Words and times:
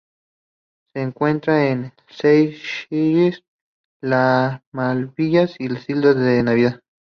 Se 0.95 1.03
encuentra 1.03 1.69
en 1.69 1.81
las 1.83 1.93
Seychelles, 2.07 3.43
las 4.01 4.59
Maldivas 4.71 5.53
y 5.59 5.67
la 5.67 5.79
Isla 5.87 6.15
de 6.15 6.41
Navidad. 6.41 6.81